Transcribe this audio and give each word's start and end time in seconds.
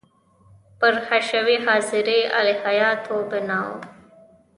پر 0.79 0.93
حشوي– 1.09 1.55
ظاهري 1.65 2.19
الهیاتو 2.39 3.17
بنا 3.31 3.61
و. 3.71 3.81